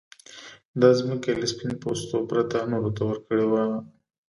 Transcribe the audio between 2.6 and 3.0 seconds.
نورو